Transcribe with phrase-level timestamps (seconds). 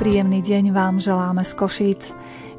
[0.00, 2.08] Príjemný deň vám želáme z Košíc.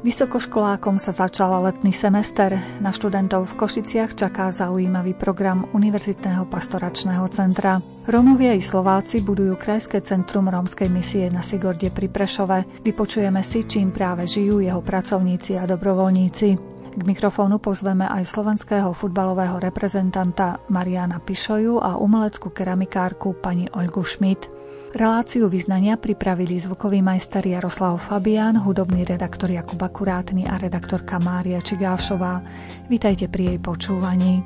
[0.06, 2.54] Vysokoškolákom sa začal letný semester.
[2.78, 7.82] Na študentov v Košiciach čaká zaujímavý program Univerzitného pastoračného centra.
[8.06, 12.86] Rómovia i Slováci budujú Krajské centrum rómskej misie na Sigorde pri Prešove.
[12.86, 16.48] Vypočujeme si, čím práve žijú jeho pracovníci a dobrovoľníci.
[16.94, 24.61] K mikrofónu pozveme aj slovenského futbalového reprezentanta Mariana Pišoju a umeleckú keramikárku pani Olgu Schmidt.
[24.92, 32.44] Reláciu vyznania pripravili zvukový majster Jaroslav Fabián, hudobný redaktor Jakub Akurátny a redaktorka Mária Čigášová.
[32.92, 34.44] Vítajte pri jej počúvaní.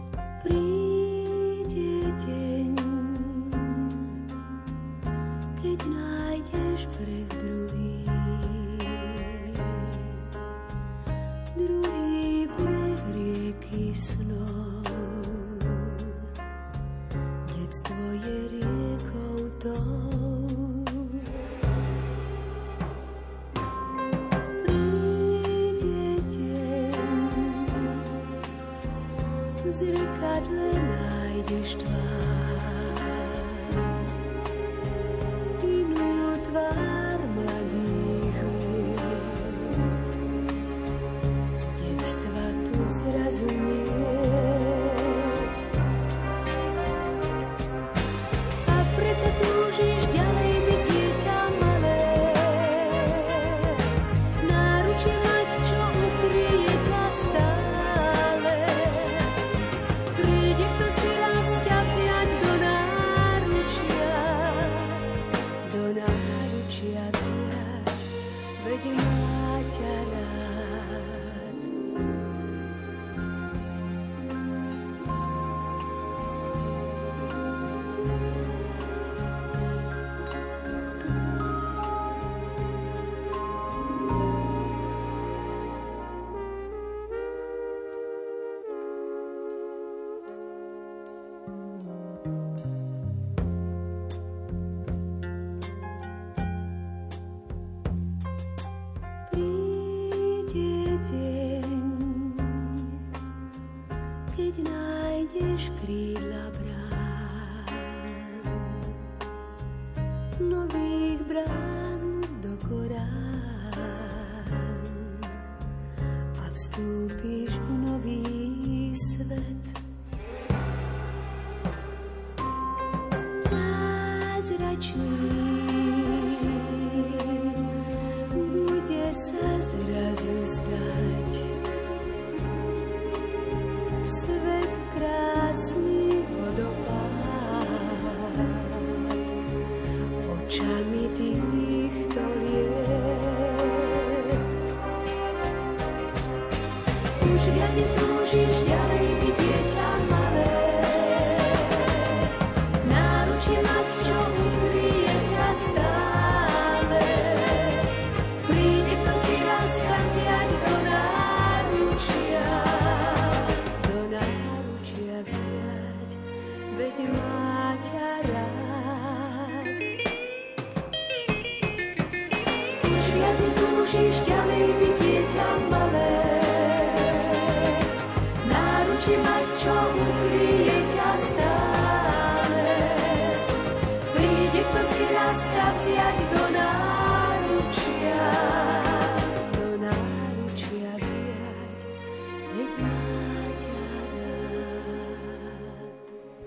[30.40, 30.85] but.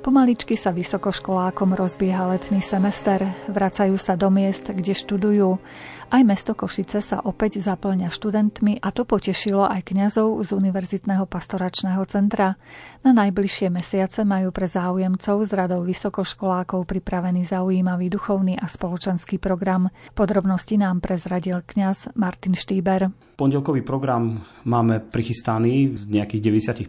[0.09, 5.61] Pomaličky sa vysokoškolákom rozbieha letný semester, vracajú sa do miest, kde študujú.
[6.09, 12.01] Aj mesto Košice sa opäť zaplňa študentmi a to potešilo aj kňazov z Univerzitného pastoračného
[12.09, 12.57] centra.
[13.05, 19.93] Na najbližšie mesiace majú pre záujemcov z radou vysokoškolákov pripravený zaujímavý duchovný a spoločenský program.
[20.17, 23.13] Podrobnosti nám prezradil kňaz Martin Štýber.
[23.37, 26.41] Pondelkový program máme prichystaný z nejakých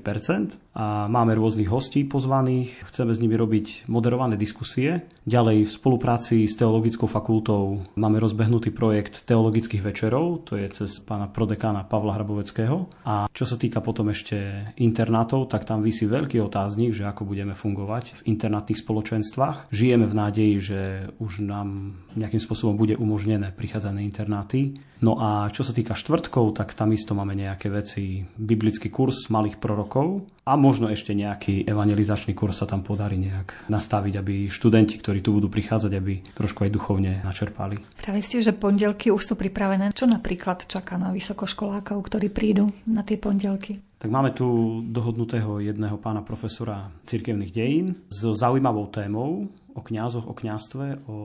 [0.02, 2.90] 90% a máme rôznych hostí pozvaných.
[2.90, 5.06] Chceme s nimi robiť moderované diskusie.
[5.31, 11.31] Ďalej v spolupráci s Teologickou fakultou máme rozbehnutý projekt Teologických večerov, to je cez pána
[11.31, 12.91] prodekána Pavla Hraboveckého.
[13.06, 17.55] A čo sa týka potom ešte internátov, tak tam vysí veľký otáznik, že ako budeme
[17.55, 19.71] fungovať v internátnych spoločenstvách.
[19.71, 20.81] Žijeme v nádeji, že
[21.23, 26.61] už nám nejakým spôsobom bude umožnené prichádzať na internáty No a čo sa týka štvrtkov,
[26.61, 32.37] tak tam isto máme nejaké veci, biblický kurz malých prorokov a možno ešte nejaký evangelizačný
[32.37, 36.70] kurz sa tam podarí nejak nastaviť, aby študenti, ktorí tu budú prichádzať, aby trošku aj
[36.76, 37.81] duchovne načerpali.
[37.97, 39.97] Práve ste, že pondelky už sú pripravené.
[39.97, 43.81] Čo napríklad čaká na vysokoškolákov, ktorí prídu na tie pondelky?
[44.00, 50.35] Tak máme tu dohodnutého jedného pána profesora cirkevných dejín s zaujímavou témou o kňazoch, o
[50.35, 51.17] kňastve, o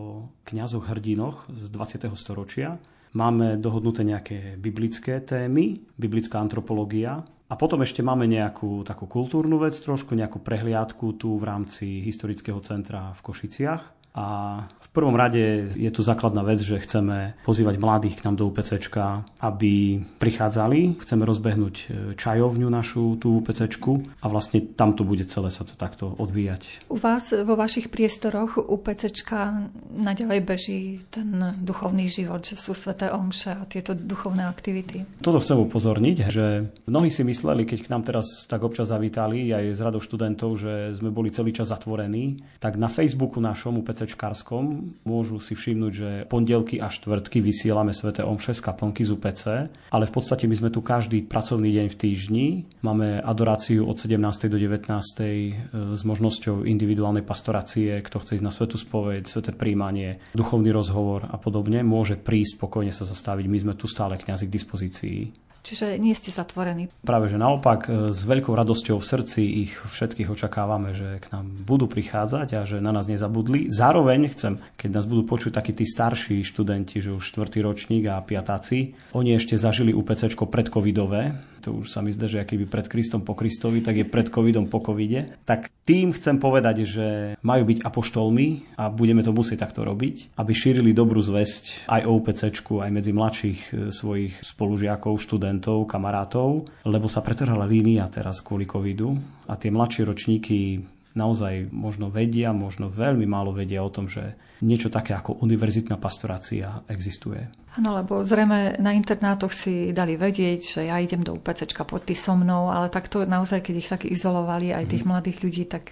[0.44, 2.12] kňazoch hrdinoch z 20.
[2.16, 2.80] storočia.
[3.16, 9.72] Máme dohodnuté nejaké biblické témy, biblická antropológia a potom ešte máme nejakú takú kultúrnu vec
[9.80, 13.84] trošku, nejakú prehliadku tu v rámci historického centra v Košiciach.
[14.16, 18.48] A v prvom rade je tu základná vec, že chceme pozývať mladých k nám do
[18.48, 20.96] UPCčka, aby prichádzali.
[21.04, 21.86] Chceme rozbehnúť e,
[22.16, 26.88] čajovňu našu, tú UPCčku a vlastne tam to bude celé sa to takto odvíjať.
[26.88, 33.52] U vás vo vašich priestoroch UPCčka naďalej beží ten duchovný život, že sú sveté omše
[33.52, 35.04] a tieto duchovné aktivity.
[35.20, 39.76] Toto chcem upozorniť, že mnohí si mysleli, keď k nám teraz tak občas zavítali, aj
[39.76, 44.66] z radou študentov, že sme boli celý čas zatvorení, tak na Facebooku našom UPC UPCčkarskom
[45.02, 49.44] môžu si všimnúť, že pondelky a štvrtky vysielame Svete Omše z kaplnky z UPC,
[49.90, 52.48] ale v podstate my sme tu každý pracovný deň v týždni.
[52.86, 54.22] Máme adoráciu od 17.
[54.46, 54.94] do 19.
[54.94, 55.50] E,
[55.98, 61.42] s možnosťou individuálnej pastorácie, kto chce ísť na Svetu spoveď, Sveté príjmanie, duchovný rozhovor a
[61.42, 63.46] podobne, môže prísť spokojne sa zastaviť.
[63.50, 65.45] My sme tu stále kňazi k dispozícii.
[65.66, 66.94] Čiže nie ste zatvorení.
[67.02, 71.50] Práve že naopak, e, s veľkou radosťou v srdci ich všetkých očakávame, že k nám
[71.66, 73.66] budú prichádzať a že na nás nezabudli.
[73.74, 78.22] Zároveň chcem, keď nás budú počuť takí tí starší študenti, že už štvrtý ročník a
[78.22, 81.34] piatáci, oni ešte zažili UPC pred covidové,
[81.66, 84.30] to už sa mi zdá, že aký by pred Kristom po Kristovi, tak je pred
[84.30, 85.34] covidom po covide.
[85.50, 87.08] Tak tým chcem povedať, že
[87.42, 92.12] majú byť apoštolmi a budeme to musieť takto robiť, aby šírili dobrú zväzť aj o
[92.22, 98.70] UPC, aj medzi mladších e, svojich spolužiakov, študentov, kamarátov, lebo sa pretrhala línia teraz kvôli
[98.70, 99.18] covidu
[99.50, 100.86] a tie mladšie ročníky
[101.16, 106.84] naozaj možno vedia, možno veľmi málo vedia o tom, že niečo také ako univerzitná pastorácia
[106.92, 107.48] existuje.
[107.76, 112.32] Áno, lebo zrejme na internátoch si dali vedieť, že ja idem do UPC pod so
[112.32, 115.10] mnou, ale takto naozaj, keď ich tak izolovali aj tých mm.
[115.12, 115.92] mladých ľudí, tak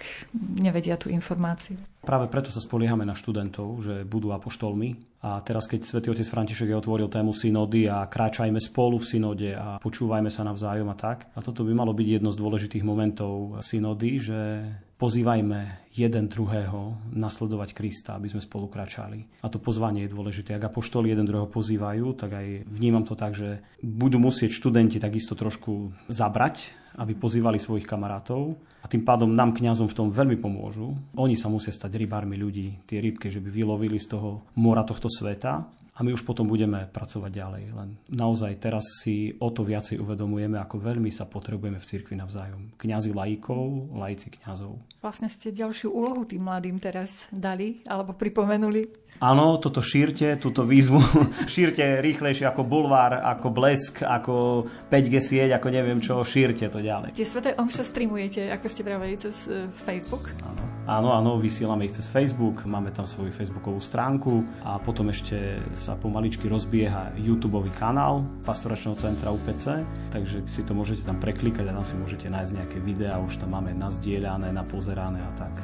[0.64, 1.76] nevedia tú informáciu.
[2.00, 5.20] Práve preto sa spoliehame na študentov, že budú apoštolmi.
[5.24, 9.50] A teraz, keď svätý otec František je otvoril tému synody a kráčajme spolu v synode
[9.52, 11.32] a počúvajme sa navzájom a tak.
[11.36, 14.40] A toto by malo byť jedno z dôležitých momentov synody, že
[15.04, 19.28] pozývajme jeden druhého nasledovať Krista, aby sme spolu kráčali.
[19.44, 20.56] A to pozvanie je dôležité.
[20.56, 25.36] Ak apoštoli jeden druhého pozývajú, tak aj vnímam to tak, že budú musieť študenti takisto
[25.36, 30.96] trošku zabrať, aby pozývali svojich kamarátov a tým pádom nám kňazom v tom veľmi pomôžu.
[31.20, 35.12] Oni sa musia stať rybármi ľudí, tie rybky, že by vylovili z toho mora tohto
[35.12, 37.64] sveta a my už potom budeme pracovať ďalej.
[37.70, 42.74] Len naozaj teraz si o to viacej uvedomujeme, ako veľmi sa potrebujeme v cirkvi navzájom.
[42.74, 44.74] Kňazi laikov, laici kňazov.
[44.98, 49.03] Vlastne ste ďalšiu úlohu tým mladým teraz dali alebo pripomenuli.
[49.22, 50.98] Áno, toto šírte, túto výzvu
[51.54, 57.14] šírte rýchlejšie ako bulvár, ako blesk, ako 5G sieť, ako neviem čo, šírte to ďalej.
[57.14, 60.30] Tie sveté omše streamujete, ako ste pravili, cez e, Facebook?
[60.42, 60.64] Áno.
[60.84, 65.96] Áno, áno, vysielame ich cez Facebook, máme tam svoju facebookovú stránku a potom ešte sa
[65.96, 69.80] pomaličky rozbieha YouTube kanál Pastoračného centra UPC,
[70.12, 73.56] takže si to môžete tam preklikať a tam si môžete nájsť nejaké videá, už tam
[73.56, 75.56] máme nazdieľané, napozerané a tak.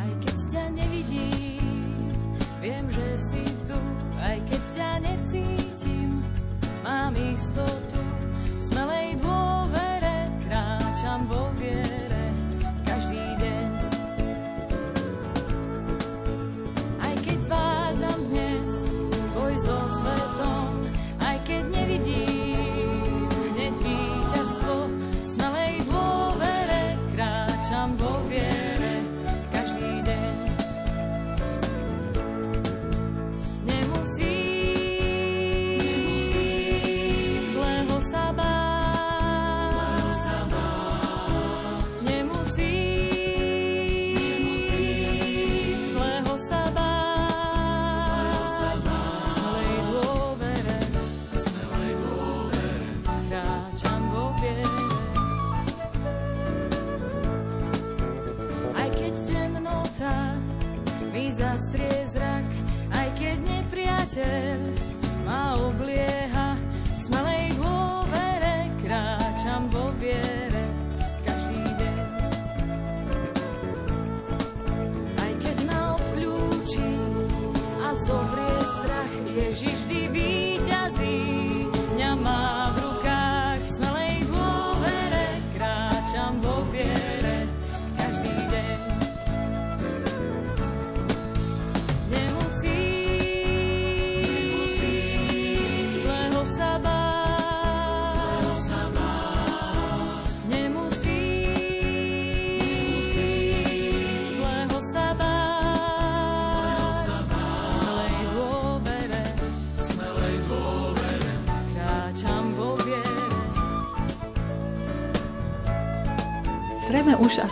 [0.00, 2.16] Aj keď ťa nevidím,
[2.60, 3.76] viem, že si tu,
[4.20, 6.20] aj keď ťa necítim,
[6.84, 8.00] mám istotu,
[8.60, 12.00] smelej dôvere, kráčam vo viere.
[18.00, 18.69] priateľ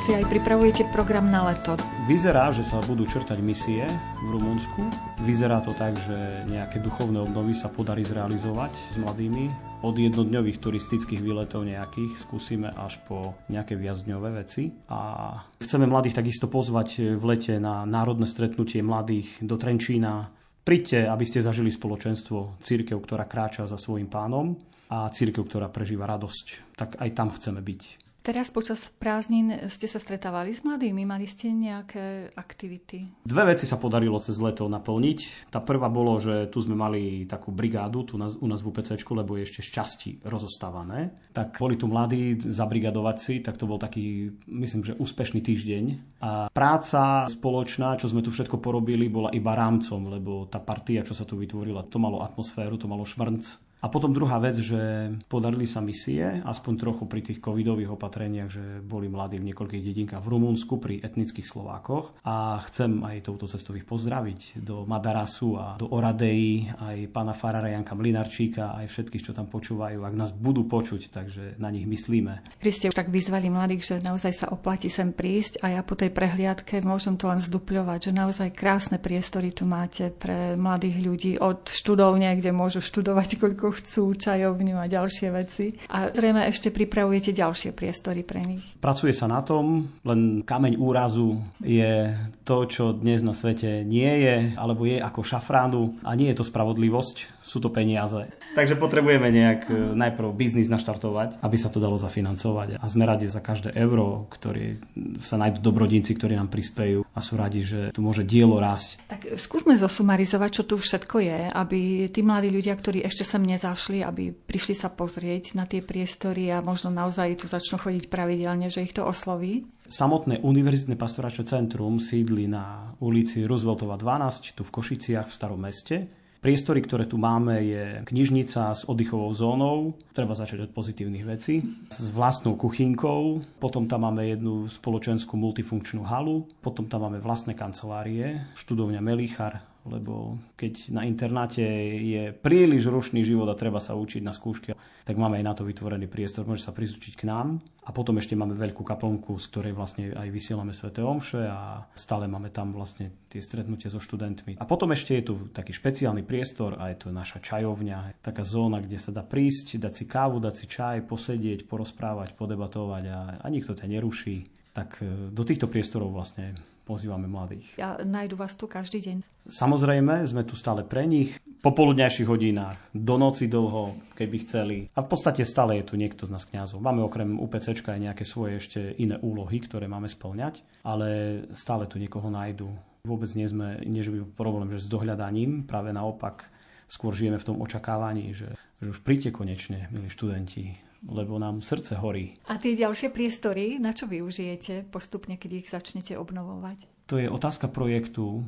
[0.09, 1.77] Asi aj pripravujete program na leto.
[2.09, 3.85] Vyzerá, že sa budú črtať misie
[4.25, 4.81] v Rumunsku.
[5.21, 9.53] Vyzerá to tak, že nejaké duchovné obnovy sa podarí zrealizovať s mladými.
[9.85, 14.73] Od jednodňových turistických výletov nejakých skúsime až po nejaké viacdňové veci.
[14.89, 20.33] A chceme mladých takisto pozvať v lete na národné stretnutie mladých do Trenčína.
[20.65, 24.57] Príďte, aby ste zažili spoločenstvo církev, ktorá kráča za svojim pánom
[24.89, 26.73] a církev, ktorá prežíva radosť.
[26.81, 28.08] Tak aj tam chceme byť.
[28.29, 31.09] Teraz počas prázdnin ste sa stretávali s mladými?
[31.09, 33.25] Mali ste nejaké aktivity?
[33.25, 35.49] Dve veci sa podarilo cez leto naplniť.
[35.49, 39.41] Tá prvá bolo, že tu sme mali takú brigádu tu u nás v UPC, lebo
[39.41, 41.33] je ešte z časti rozostávané.
[41.33, 45.85] Tak boli tu mladí zabrigadovať si, tak to bol taký, myslím, že úspešný týždeň.
[46.21, 51.17] A práca spoločná, čo sme tu všetko porobili, bola iba rámcom, lebo tá partia, čo
[51.17, 55.63] sa tu vytvorila, to malo atmosféru, to malo šmrnc a potom druhá vec, že podarili
[55.65, 60.31] sa misie, aspoň trochu pri tých covidových opatreniach, že boli mladí v niekoľkých dedinkách v
[60.35, 62.27] Rumunsku pri etnických Slovákoch.
[62.27, 67.71] A chcem aj touto cestou ich pozdraviť do Madarasu a do Oradei, aj pána Farara
[67.71, 70.03] Janka Mlinarčíka, aj všetkých, čo tam počúvajú.
[70.03, 72.59] Ak nás budú počuť, takže na nich myslíme.
[72.59, 75.95] Vy ste už tak vyzvali mladých, že naozaj sa oplatí sem prísť a ja po
[75.95, 81.33] tej prehliadke môžem to len zdupľovať, že naozaj krásne priestory tu máte pre mladých ľudí
[81.39, 85.75] od študovne, kde môžu študovať koľko chcú, čajovňu a ďalšie veci.
[85.93, 88.65] A zrejme ešte pripravujete ďalšie priestory pre nich.
[88.83, 94.37] Pracuje sa na tom, len kameň úrazu je to, čo dnes na svete nie je,
[94.57, 98.29] alebo je ako šafránu a nie je to spravodlivosť, sú to peniaze.
[98.53, 102.77] Takže potrebujeme nejak e, najprv biznis naštartovať, aby sa to dalo zafinancovať.
[102.77, 104.77] A sme radi za každé euro, ktoré
[105.25, 109.01] sa nájdú dobrodinci, ktorí nám prispejú a sú radi, že tu môže dielo rásť.
[109.09, 114.05] Tak skúsme zosumarizovať, čo tu všetko je, aby tí mladí ľudia, ktorí ešte sem nezašli,
[114.05, 118.85] aby prišli sa pozrieť na tie priestory a možno naozaj tu začnú chodiť pravidelne, že
[118.85, 119.65] ich to osloví.
[119.89, 126.18] Samotné univerzitné pastoračné centrum sídli na ulici Rooseveltova 12, tu v Košiciach v starom meste.
[126.39, 132.07] Priestory, ktoré tu máme, je knižnica s oddychovou zónou, treba začať od pozitívnych vecí, s
[132.15, 139.01] vlastnou kuchynkou, potom tam máme jednu spoločenskú multifunkčnú halu, potom tam máme vlastné kancelárie, študovňa
[139.03, 141.65] Melichar, lebo keď na internáte
[141.99, 144.77] je príliš rušný život a treba sa učiť na skúške,
[145.09, 147.65] tak máme aj na to vytvorený priestor, môže sa prizúčiť k nám.
[147.89, 152.29] A potom ešte máme veľkú kaplnku, z ktorej vlastne aj vysielame Svete Omše a stále
[152.29, 154.61] máme tam vlastne tie stretnutia so študentmi.
[154.61, 158.85] A potom ešte je tu taký špeciálny priestor a je to naša čajovňa, taká zóna,
[158.85, 163.47] kde sa dá prísť, dať si kávu, dať si čaj, posedieť, porozprávať, podebatovať a, a
[163.49, 164.45] nikto ťa neruší.
[164.77, 166.53] Tak e, do týchto priestorov vlastne
[166.89, 167.77] pozývame mladých.
[167.77, 169.21] A nájdu vás tu každý deň?
[169.53, 171.37] Samozrejme, sme tu stále pre nich.
[171.61, 174.77] Po poludňajších hodinách, do noci dlho, keby chceli.
[174.97, 176.81] A v podstate stále je tu niekto z nás kňazov.
[176.81, 182.01] Máme okrem UPC aj nejaké svoje ešte iné úlohy, ktoré máme splňať, ale stále tu
[182.01, 182.73] niekoho nájdu.
[183.05, 186.49] Vôbec nie sme, nie že by problém, že s dohľadaním, práve naopak,
[186.89, 191.95] skôr žijeme v tom očakávaní, že, že už príďte konečne, milí študenti, lebo nám srdce
[191.99, 192.35] horí.
[192.51, 197.09] A tie ďalšie priestory, na čo využijete postupne, keď ich začnete obnovovať?
[197.09, 198.45] To je otázka projektu.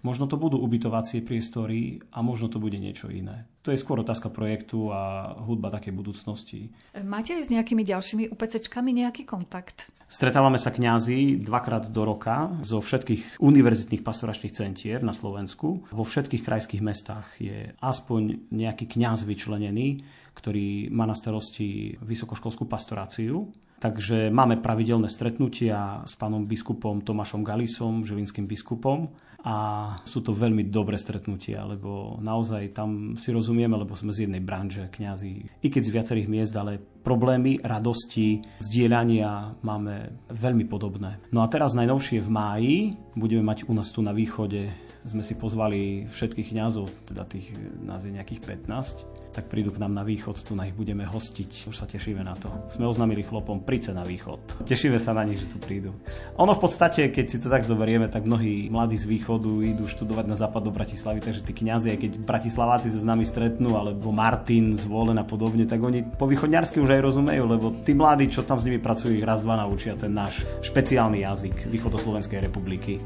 [0.00, 3.44] Možno to budú ubytovacie priestory a možno to bude niečo iné.
[3.60, 6.72] To je skôr otázka projektu a hudba takej budúcnosti.
[7.04, 9.92] Máte aj s nejakými ďalšími UPCčkami nejaký kontakt?
[10.10, 15.86] Stretávame sa kňazi dvakrát do roka zo všetkých univerzitných pastoračných centier na Slovensku.
[15.86, 20.02] Vo všetkých krajských mestách je aspoň nejaký kňaz vyčlenený,
[20.40, 23.52] ktorý má na starosti vysokoškolskú pastoráciu.
[23.80, 29.08] Takže máme pravidelné stretnutia s pánom biskupom Tomášom Galisom, žilinským biskupom
[29.40, 29.56] a
[30.04, 34.92] sú to veľmi dobré stretnutia, lebo naozaj tam si rozumieme, lebo sme z jednej branže,
[34.92, 41.16] kňazi, i keď z viacerých miest, ale problémy, radosti, zdieľania máme veľmi podobné.
[41.32, 42.76] No a teraz najnovšie v máji
[43.16, 44.68] budeme mať u nás tu na východe,
[45.08, 49.94] sme si pozvali všetkých kňazov, teda tých nás je nejakých 15, tak prídu k nám
[49.94, 51.70] na východ, tu na ich budeme hostiť.
[51.70, 52.50] Už sa tešíme na to.
[52.66, 54.66] Sme oznámili chlopom, príďte na východ.
[54.66, 55.94] Tešíme sa na nich, že tu prídu.
[56.36, 60.26] Ono v podstate, keď si to tak zoberieme, tak mnohí mladí z východu idú študovať
[60.26, 64.74] na západ do Bratislavy, takže tí kňazi, keď bratislaváci sa s nami stretnú, alebo Martin
[64.74, 68.42] z Volen a podobne, tak oni po východňarsky už aj rozumejú, lebo tí mladí, čo
[68.42, 72.98] tam s nimi pracujú, ich raz, dva naučia ten náš špeciálny jazyk Východoslovenskej republiky.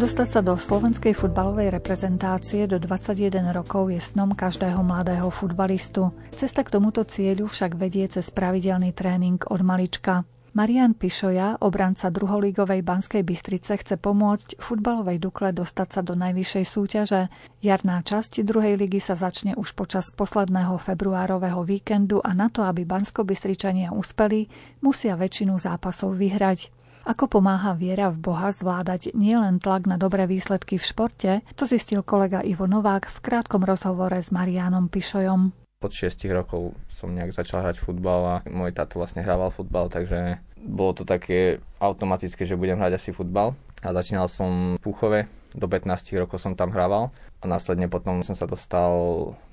[0.00, 6.16] Dostať sa do slovenskej futbalovej reprezentácie do 21 rokov je snom každého mladého futbalistu.
[6.32, 10.24] Cesta k tomuto cieľu však vedie cez pravidelný tréning od malička.
[10.56, 17.28] Marian Pišoja, obranca druholígovej Banskej Bystrice, chce pomôcť futbalovej Dukle dostať sa do najvyššej súťaže.
[17.60, 22.88] Jarná časť druhej ligy sa začne už počas posledného februárového víkendu a na to, aby
[22.88, 24.48] Bansko-Bystričania uspeli,
[24.80, 26.79] musia väčšinu zápasov vyhrať.
[27.04, 32.04] Ako pomáha viera v Boha zvládať nielen tlak na dobré výsledky v športe, to zistil
[32.04, 37.64] kolega Ivo Novák v krátkom rozhovore s Marianom Pišojom od 6 rokov som nejak začal
[37.64, 42.76] hrať futbal a môj tato vlastne hrával futbal, takže bolo to také automatické, že budem
[42.76, 43.56] hrať asi futbal.
[43.80, 45.24] A začínal som v Púchove,
[45.56, 47.08] do 15 rokov som tam hrával
[47.40, 48.92] a následne potom som sa dostal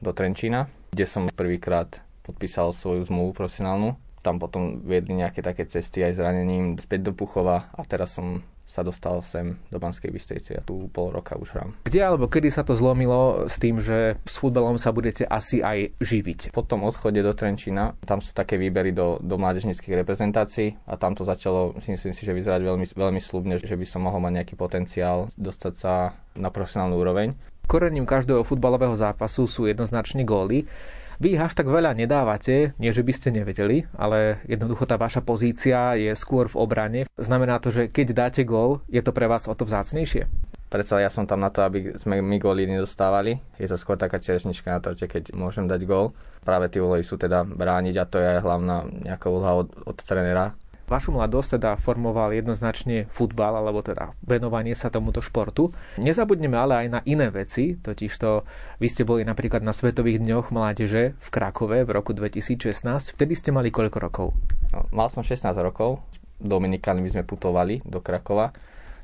[0.04, 3.96] do Trenčína, kde som prvýkrát podpísal svoju zmluvu profesionálnu.
[4.28, 8.84] Tam potom viedli nejaké také cesty aj zranením späť do Puchova a teraz som sa
[8.84, 11.72] dostal sem do Banskej Bystrici a tu pol roka už hrám.
[11.88, 15.96] Kde alebo kedy sa to zlomilo s tým, že s futbalom sa budete asi aj
[16.04, 16.52] živiť?
[16.52, 21.16] Po tom odchode do Trenčína, tam sú také výbery do, do mládežnických reprezentácií a tam
[21.16, 24.60] to začalo, myslím si, že vyzerať veľmi, veľmi slubne, že by som mohol mať nejaký
[24.60, 27.32] potenciál dostať sa na profesionálnu úroveň.
[27.72, 30.68] Korením každého futbalového zápasu sú jednoznačne góly.
[31.18, 35.98] Vy až tak veľa nedávate, nie že by ste nevedeli, ale jednoducho tá vaša pozícia
[35.98, 37.02] je skôr v obrane.
[37.18, 40.30] Znamená to, že keď dáte gól, je to pre vás o to vzácnejšie?
[40.70, 43.42] Predsa ja som tam na to, aby sme my góly nedostávali.
[43.58, 46.14] Je to skôr taká čerešnička na torte, keď môžem dať gól.
[46.46, 50.54] Práve tie úlohy sú teda brániť a to je hlavná nejaká úloha od, od trénera,
[50.88, 55.76] Vašu mladosť teda formoval jednoznačne futbal, alebo teda venovanie sa tomuto športu.
[56.00, 58.48] Nezabudneme ale aj na iné veci, totižto
[58.80, 62.88] vy ste boli napríklad na Svetových dňoch mládeže v Krakove v roku 2016.
[63.20, 64.28] Vtedy ste mali koľko rokov?
[64.72, 66.00] No, mal som 16 rokov.
[66.40, 68.56] Dominikánmi sme putovali do Krakova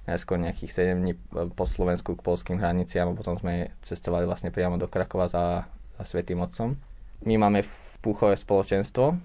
[0.08, 1.13] najskôr nejakých 7 dní
[1.52, 5.67] po Slovensku k polským hraniciam a potom sme cestovali vlastne priamo do Krakova za,
[6.00, 6.80] za Svetým Otcom.
[7.28, 9.15] My máme v Púchove spoločenstvo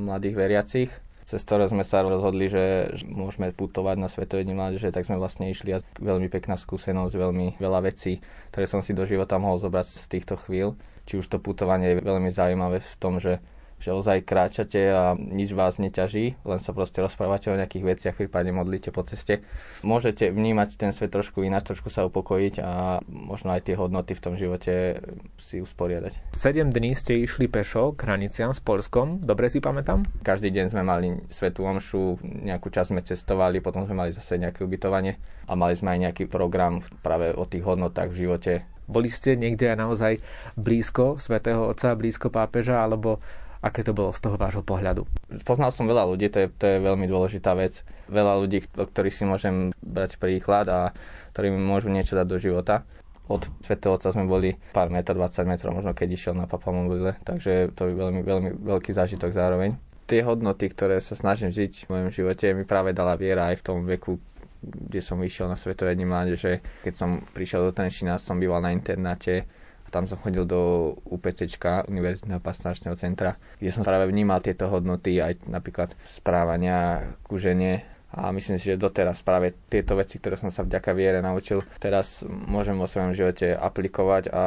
[0.00, 0.90] mladých veriacich,
[1.24, 5.48] cez ktoré sme sa rozhodli, že môžeme putovať na Svetové dni mládeže, tak sme vlastne
[5.48, 8.20] išli a veľmi pekná skúsenosť, veľmi veľa vecí,
[8.52, 10.76] ktoré som si do života mohol zobrať z týchto chvíľ.
[11.04, 13.40] Či už to putovanie je veľmi zaujímavé v tom, že
[13.80, 18.56] že ozaj kráčate a nič vás neťaží, len sa proste rozprávate o nejakých veciach, prípadne
[18.56, 19.44] modlíte po ceste.
[19.84, 24.22] Môžete vnímať ten svet trošku ináč, trošku sa upokojiť a možno aj tie hodnoty v
[24.24, 25.04] tom živote
[25.36, 26.32] si usporiadať.
[26.32, 30.06] 7 dní ste išli pešo k hraniciam s Polskom, dobre si pamätám?
[30.24, 34.64] Každý deň sme mali svetú omšu, nejakú časť sme cestovali, potom sme mali zase nejaké
[34.64, 38.52] ubytovanie a mali sme aj nejaký program práve o tých hodnotách v živote,
[38.84, 40.12] boli ste niekde aj naozaj
[40.60, 43.16] blízko svätého Otca, blízko pápeža, alebo
[43.64, 45.08] Aké to bolo z toho vášho pohľadu?
[45.48, 47.80] Poznal som veľa ľudí, to je, to je veľmi dôležitá vec.
[48.12, 50.92] Veľa ľudí, o ktorých si môžem brať príklad a
[51.32, 52.84] ktorí mi môžu niečo dať do života.
[53.24, 57.72] Od Svetého Otca sme boli pár metrov, 20 metrov, možno keď išiel na papamobile, takže
[57.72, 59.80] to je veľmi, veľmi veľký zážitok zároveň.
[60.04, 63.64] Tie hodnoty, ktoré sa snažím žiť v mojom živote, mi práve dala viera aj v
[63.64, 64.20] tom veku,
[64.60, 66.60] kde som vyšiel na Svetové dni mládeže.
[66.84, 69.48] Keď som prišiel do Trenčína, som býval na internáte,
[69.94, 71.46] tam som chodil do UPC,
[71.86, 78.30] Univerzitného pastoračného centra, kde som práve vnímal tieto hodnoty, aj napríklad správania ku žene, a
[78.30, 82.78] myslím si, že doteraz práve tieto veci, ktoré som sa vďaka viere naučil, teraz môžem
[82.78, 84.44] vo svojom živote aplikovať a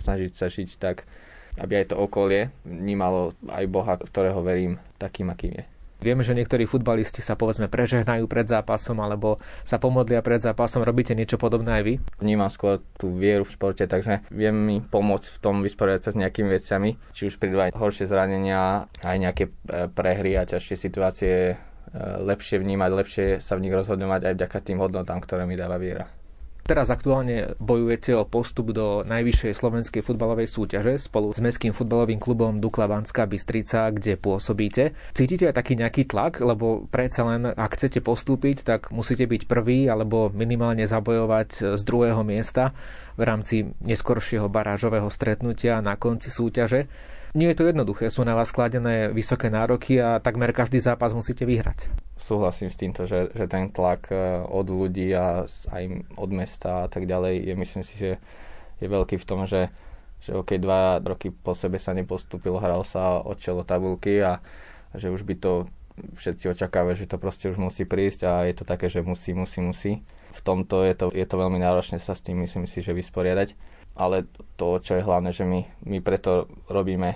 [0.00, 1.04] snažiť sa žiť tak,
[1.60, 5.73] aby aj to okolie vnímalo aj Boha, ktorého verím, takým, akým je.
[6.04, 10.84] Vieme, že niektorí futbalisti sa povedzme prežehnajú pred zápasom alebo sa pomodlia pred zápasom.
[10.84, 11.94] Robíte niečo podobné aj vy?
[12.20, 16.20] Vnímam skôr tú vieru v športe, takže viem mi pomôcť v tom vysporiadať sa s
[16.20, 17.00] nejakými vecami.
[17.16, 19.52] Či už prídu aj horšie zranenia, aj nejaké e,
[19.88, 21.54] prehry a ťažšie situácie e,
[22.20, 26.04] lepšie vnímať, lepšie sa v nich rozhodovať aj vďaka tým hodnotám, ktoré mi dáva viera.
[26.64, 32.56] Teraz aktuálne bojujete o postup do najvyššej slovenskej futbalovej súťaže spolu s mestským futbalovým klubom
[32.56, 34.96] Dukla Banská Bystrica, kde pôsobíte.
[35.12, 39.92] Cítite aj taký nejaký tlak, lebo predsa len ak chcete postúpiť, tak musíte byť prvý
[39.92, 42.72] alebo minimálne zabojovať z druhého miesta
[43.20, 46.88] v rámci neskoršieho barážového stretnutia na konci súťaže.
[47.34, 51.42] Nie je to jednoduché, sú na vás skladené vysoké nároky a takmer každý zápas musíte
[51.42, 51.90] vyhrať
[52.24, 55.84] súhlasím s týmto, že, že ten tlak e, od ľudí a aj
[56.16, 58.10] od mesta a tak ďalej je myslím si, že
[58.80, 59.68] je veľký v tom, že,
[60.24, 64.40] že OK, dva roky po sebe sa nepostúpilo, hral sa od čelo tabulky a
[64.96, 68.64] že už by to všetci očakávajú, že to proste už musí prísť a je to
[68.64, 69.92] také, že musí, musí, musí.
[70.34, 73.54] V tomto je to, je to veľmi náročné sa s tým myslím si, že vysporiadať.
[73.94, 74.26] Ale
[74.58, 77.14] to, čo je hlavné, že my, my preto robíme,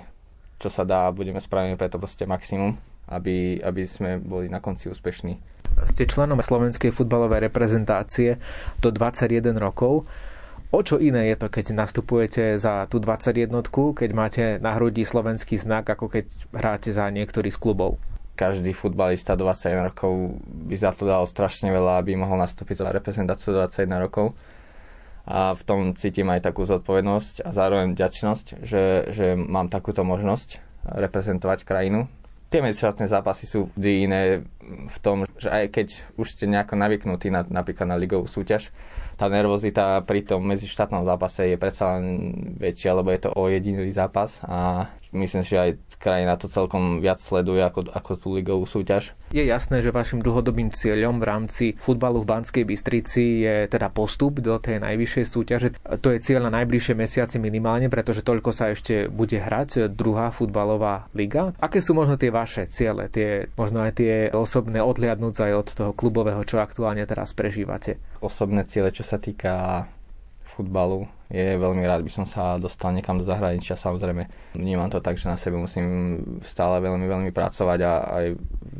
[0.59, 2.77] čo sa dá a budeme spraviť preto proste maximum
[3.09, 5.40] aby, aby sme boli na konci úspešní.
[5.88, 8.37] Ste členom slovenskej futbalovej reprezentácie
[8.83, 10.05] do 21 rokov.
[10.68, 15.57] O čo iné je to, keď nastupujete za tú 21 keď máte na hrudi slovenský
[15.57, 17.97] znak, ako keď hráte za niektorý z klubov?
[18.37, 23.57] Každý futbalista 21 rokov by za to dal strašne veľa, aby mohol nastúpiť za reprezentáciu
[23.57, 24.37] 21 rokov.
[25.29, 30.64] A v tom cítim aj takú zodpovednosť a zároveň vďačnosť, že, že mám takúto možnosť
[30.88, 32.09] reprezentovať krajinu.
[32.49, 34.21] Tie medzištátne zápasy sú vždy iné
[34.64, 38.73] v tom, že aj keď už ste nejako navyknutí na, napríklad na ligovú súťaž,
[39.21, 43.85] tá nervozita pri tom medzištátnom zápase je predsa len väčšia, lebo je to o jediný
[43.93, 49.12] zápas a myslím že aj krajina to celkom viac sleduje ako, ako tú ligovú súťaž.
[49.35, 54.38] Je jasné, že vašim dlhodobým cieľom v rámci futbalu v Banskej Bystrici je teda postup
[54.38, 55.68] do tej najvyššej súťaže.
[55.83, 61.11] To je cieľ na najbližšie mesiaci minimálne, pretože toľko sa ešte bude hrať druhá futbalová
[61.12, 61.53] liga.
[61.59, 65.92] Aké sú možno tie vaše ciele, tie, možno aj tie osobné odliadnúť aj od toho
[65.92, 67.99] klubového, čo aktuálne teraz prežívate?
[68.23, 69.85] Osobné ciele, čo sa týka
[70.57, 71.18] futbalu.
[71.29, 73.77] Je veľmi rád, by som sa dostal niekam do zahraničia.
[73.77, 78.27] Samozrejme, vnímam to tak, že na sebe musím stále veľmi, veľmi pracovať a aj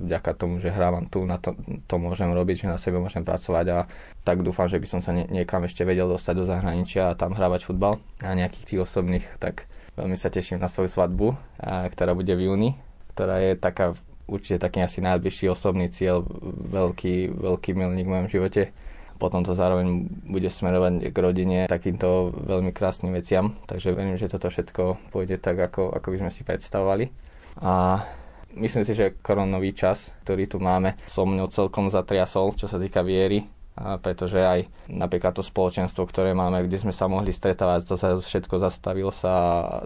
[0.09, 1.53] vďaka tomu, že hrávam tu, na to,
[1.85, 3.79] to môžem robiť, že na sebe môžem pracovať a
[4.25, 7.37] tak dúfam, že by som sa nie, niekam ešte vedel dostať do zahraničia a tam
[7.37, 9.69] hrávať futbal a nejakých tých osobných, tak
[10.01, 12.71] veľmi sa teším na svoju svadbu, a, ktorá bude v júni,
[13.13, 13.93] ktorá je taká
[14.25, 16.25] určite taký asi najbližší osobný cieľ,
[16.73, 18.73] veľký, veľký milník v mojom živote
[19.19, 23.59] potom to zároveň bude smerovať k rodine takýmto veľmi krásnym veciam.
[23.67, 27.11] Takže verím, že toto všetko pôjde tak, ako, ako by sme si predstavovali.
[27.59, 28.07] A
[28.55, 33.03] myslím si, že koronový čas, ktorý tu máme, so mnou celkom zatriasol, čo sa týka
[33.03, 33.45] viery,
[33.79, 38.19] a pretože aj napríklad to spoločenstvo, ktoré máme, kde sme sa mohli stretávať, to sa
[38.19, 39.35] všetko zastavilo sa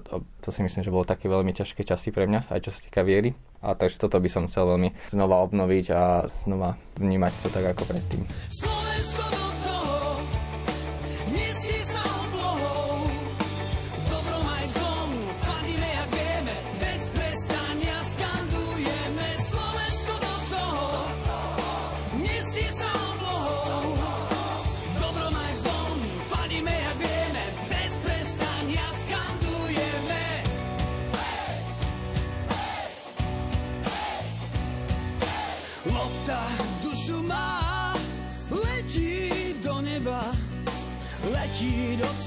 [0.01, 2.81] a to si myslím, že bolo také veľmi ťažké časy pre mňa, aj čo sa
[2.81, 3.37] týka viery.
[3.63, 7.83] A takže toto by som chcel veľmi znova obnoviť a znova vnímať to tak ako
[7.87, 8.23] predtým.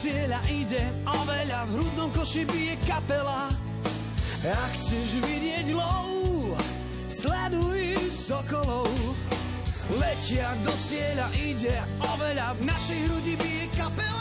[0.06, 3.50] Cieľa ide oveľa, v hrudnom koši bije kapela.
[4.45, 6.54] Ak chceš vidieť lov,
[7.10, 8.91] sleduj sokolov.
[9.98, 14.14] Letia do cieľa ide oveľa, v našej hrudi bije kapela.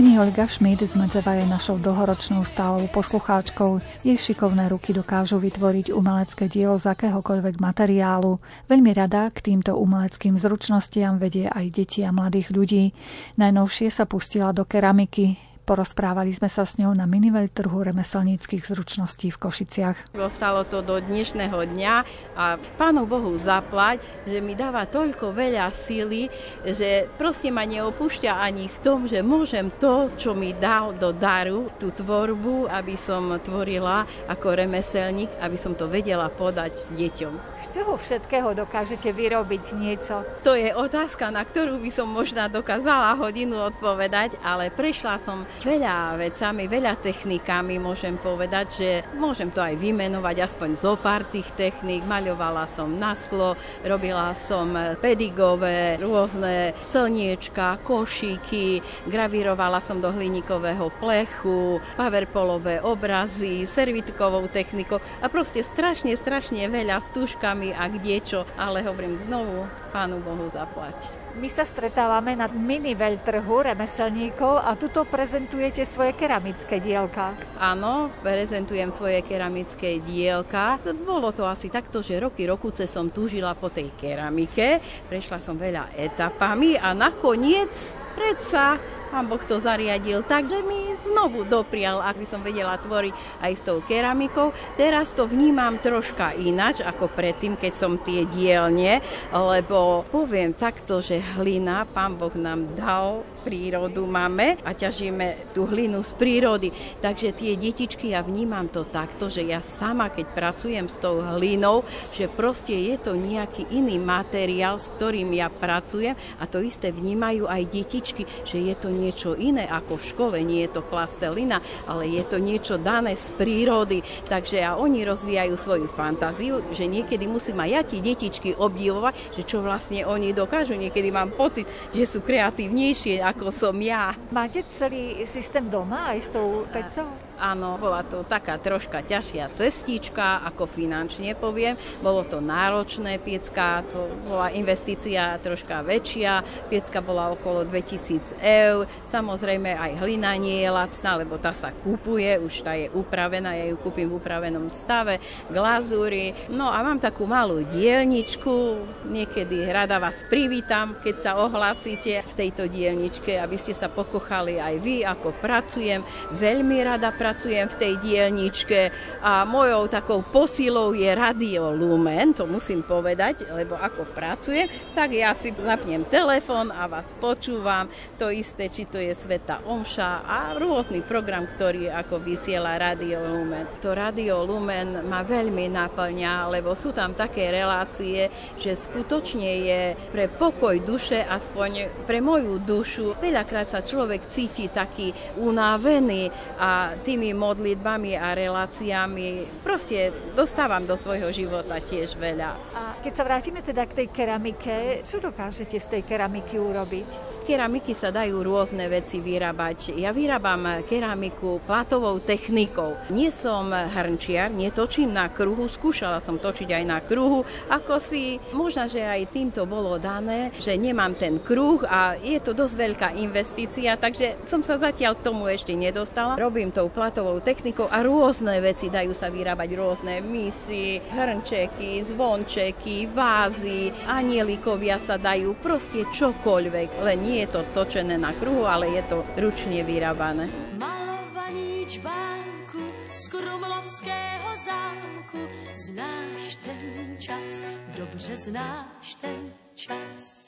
[0.00, 3.84] Pani Olga Schmidt z Medzeva je našou dlhoročnou stálou poslucháčkou.
[4.00, 8.40] Jej šikovné ruky dokážu vytvoriť umelecké dielo z akéhokoľvek materiálu.
[8.64, 12.96] Veľmi rada k týmto umeleckým zručnostiam vedie aj deti a mladých ľudí.
[13.36, 15.49] Najnovšie sa pustila do keramiky.
[15.70, 17.06] Porozprávali sme sa s ňou na
[17.46, 20.18] trhu remeselníckých zručností v Košiciach.
[20.18, 21.94] Ostalo to do dnešného dňa
[22.34, 26.26] a pánu Bohu zaplať, že mi dáva toľko veľa síly,
[26.66, 31.70] že proste ma neopúšťa ani v tom, že môžem to, čo mi dal do daru,
[31.78, 37.62] tú tvorbu, aby som tvorila ako remeselník, aby som to vedela podať deťom.
[37.70, 40.26] Z čoho všetkého dokážete vyrobiť niečo?
[40.42, 46.16] To je otázka, na ktorú by som možná dokázala hodinu odpovedať, ale prešla som veľa
[46.16, 52.02] vecami, veľa technikami, môžem povedať, že môžem to aj vymenovať, aspoň zo pár tých techník.
[52.04, 61.78] Maľovala som na sklo, robila som pedigové, rôzne slniečka, košíky, gravírovala som do hliníkového plechu,
[61.94, 69.20] powerpolové obrazy, servitkovou technikou a proste strašne, strašne veľa s tuškami a kdiečo, ale hovorím
[69.26, 71.18] znovu, Pánu Bohu zaplať.
[71.38, 77.32] My sa stretávame na mini veľtrhu remeselníkov a tuto prezent prezentujete svoje keramické dielka.
[77.56, 80.76] Áno, prezentujem svoje keramické dielka.
[81.06, 84.82] Bolo to asi takto, že roky, rokuce som túžila po tej keramike.
[85.08, 87.72] Prešla som veľa etapami a nakoniec
[88.12, 93.42] predsa Pán Boh to zariadil tak, že mi znovu doprial, ak by som vedela tvoriť
[93.42, 94.54] aj s tou keramikou.
[94.78, 99.02] Teraz to vnímam troška ináč ako predtým, keď som tie dielne,
[99.34, 106.04] lebo poviem takto, že hlina Pán Boh nám dal prírodu máme a ťažíme tú hlinu
[106.04, 106.68] z prírody.
[107.00, 111.82] Takže tie detičky, ja vnímam to takto, že ja sama, keď pracujem s tou hlinou,
[112.14, 117.48] že proste je to nejaký iný materiál, s ktorým ja pracujem a to isté vnímajú
[117.48, 122.06] aj detičky, že je to niečo iné ako v škole, nie je to plastelina, ale
[122.08, 124.04] je to niečo dané z prírody.
[124.28, 129.42] Takže a oni rozvíjajú svoju fantáziu, že niekedy musím aj ja tie detičky obdivovať, že
[129.46, 130.76] čo vlastne oni dokážu.
[130.76, 134.12] Niekedy mám pocit, že sú kreatívnejšie ako som ja.
[134.34, 137.29] Máte celý systém doma aj s tou pecou?
[137.40, 141.72] Áno, bola to taká troška ťažšia cestička, ako finančne poviem.
[142.04, 148.84] Bolo to náročné piecka, to bola investícia troška väčšia, piecka bola okolo 2000 eur.
[149.08, 153.72] Samozrejme aj hlina nie je lacná, lebo tá sa kúpuje, už tá je upravená, ja
[153.72, 155.16] ju kúpim v upravenom stave,
[155.48, 156.36] glazúry.
[156.52, 162.68] No a mám takú malú dielničku, niekedy rada vás privítam, keď sa ohlásite v tejto
[162.68, 166.04] dielničke, aby ste sa pokochali aj vy, ako pracujem.
[166.36, 168.90] Veľmi rada pracujem pracujem v tej dielničke
[169.22, 174.66] a mojou takou posilou je Radio Lumen, to musím povedať, lebo ako pracujem,
[174.98, 177.86] tak ja si zapnem telefon a vás počúvam.
[178.18, 183.78] To isté, či to je Sveta Omša a rôzny program, ktorý ako vysiela Radio Lumen.
[183.78, 188.26] To Radio Lumen ma veľmi naplňa, lebo sú tam také relácie,
[188.58, 193.22] že skutočne je pre pokoj duše, aspoň pre moju dušu.
[193.22, 196.26] Veľakrát sa človek cíti taký unavený
[196.58, 202.72] a tým tými modlitbami a reláciami proste dostávam do svojho života tiež veľa.
[202.72, 207.08] A keď sa vrátime teda k tej keramike, čo dokážete z tej keramiky urobiť?
[207.28, 210.00] Z keramiky sa dajú rôzne veci vyrábať.
[210.00, 212.96] Ja vyrábam keramiku platovou technikou.
[213.12, 218.88] Nie som hrnčiar, netočím na kruhu, skúšala som točiť aj na kruhu, ako si možno,
[218.88, 224.00] že aj týmto bolo dané, že nemám ten kruh a je to dosť veľká investícia,
[224.00, 226.40] takže som sa zatiaľ k tomu ešte nedostala.
[226.40, 228.86] Robím tou platovou platovou technikou a rôzne veci.
[228.86, 237.02] Dajú sa vyrábať rôzne misy, hrnčeky, zvončeky, vázy, anielikovia sa dajú, proste čokoľvek.
[237.02, 240.46] Len nie je to točené na kruhu, ale je to ručne vyrábané.
[240.78, 245.42] Malovaný čbánku z Krumlovského zámku
[245.74, 247.66] znáš ten čas,
[247.98, 250.46] dobře znáš ten čas.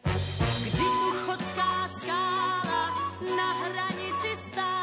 [0.63, 2.95] Kdy tu chodská skála
[3.35, 4.82] na hranici stála,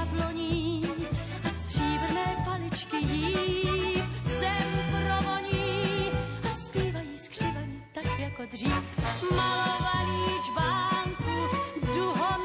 [0.00, 0.82] jabloní
[1.44, 6.10] a stříbrné paličky jí zem provoní
[6.50, 8.82] a zpívají skřivaní tak jako dřív.
[9.36, 11.56] Malovaný čbánku,
[11.94, 12.39] duho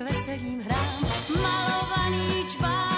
[0.00, 0.96] k veselým hrám.
[1.44, 2.89] Malovaný čbánku,